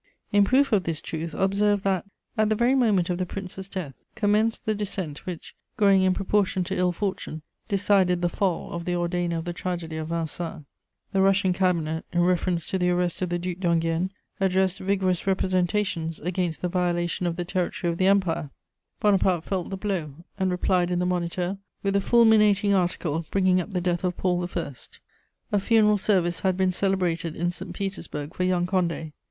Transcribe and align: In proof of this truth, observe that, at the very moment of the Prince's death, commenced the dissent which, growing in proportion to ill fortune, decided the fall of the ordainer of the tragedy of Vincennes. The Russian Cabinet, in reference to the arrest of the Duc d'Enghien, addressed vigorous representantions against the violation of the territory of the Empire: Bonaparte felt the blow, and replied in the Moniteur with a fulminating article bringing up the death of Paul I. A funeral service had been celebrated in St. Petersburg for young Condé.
In 0.31 0.45
proof 0.45 0.71
of 0.71 0.85
this 0.85 0.99
truth, 0.99 1.35
observe 1.35 1.83
that, 1.83 2.05
at 2.35 2.49
the 2.49 2.55
very 2.55 2.73
moment 2.73 3.11
of 3.11 3.19
the 3.19 3.25
Prince's 3.27 3.69
death, 3.69 3.93
commenced 4.15 4.65
the 4.65 4.73
dissent 4.73 5.27
which, 5.27 5.53
growing 5.77 6.01
in 6.01 6.15
proportion 6.15 6.63
to 6.63 6.75
ill 6.75 6.91
fortune, 6.91 7.43
decided 7.67 8.23
the 8.23 8.27
fall 8.27 8.71
of 8.71 8.85
the 8.85 8.95
ordainer 8.95 9.37
of 9.37 9.45
the 9.45 9.53
tragedy 9.53 9.97
of 9.97 10.07
Vincennes. 10.07 10.65
The 11.13 11.21
Russian 11.21 11.53
Cabinet, 11.53 12.03
in 12.11 12.21
reference 12.21 12.65
to 12.65 12.79
the 12.79 12.89
arrest 12.89 13.21
of 13.21 13.29
the 13.29 13.37
Duc 13.37 13.59
d'Enghien, 13.59 14.09
addressed 14.39 14.79
vigorous 14.79 15.27
representantions 15.27 16.17
against 16.21 16.63
the 16.63 16.67
violation 16.67 17.27
of 17.27 17.35
the 17.35 17.45
territory 17.45 17.91
of 17.91 17.99
the 17.99 18.07
Empire: 18.07 18.49
Bonaparte 19.01 19.43
felt 19.43 19.69
the 19.69 19.77
blow, 19.77 20.15
and 20.39 20.49
replied 20.49 20.89
in 20.89 20.97
the 20.97 21.05
Moniteur 21.05 21.59
with 21.83 21.95
a 21.95 22.01
fulminating 22.01 22.73
article 22.73 23.27
bringing 23.29 23.61
up 23.61 23.69
the 23.71 23.79
death 23.81 24.03
of 24.03 24.17
Paul 24.17 24.49
I. 24.55 24.73
A 25.51 25.59
funeral 25.59 25.99
service 25.99 26.39
had 26.39 26.57
been 26.57 26.71
celebrated 26.71 27.35
in 27.35 27.51
St. 27.51 27.71
Petersburg 27.75 28.33
for 28.33 28.43
young 28.43 28.65
Condé. 28.65 29.11